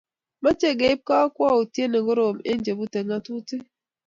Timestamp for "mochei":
0.41-0.77